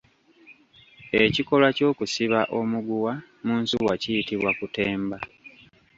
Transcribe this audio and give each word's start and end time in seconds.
Ekikolwa 1.23 1.69
ky’okusiba 1.77 2.39
omuguwa 2.59 3.13
mu 3.45 3.53
nsuwa 3.61 3.93
kuyitibwa 4.01 4.51
kutemba. 4.59 5.17